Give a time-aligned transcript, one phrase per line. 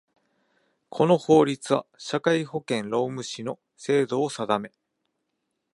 [0.89, 4.71] この法律は、社会保険労務士の制度を定め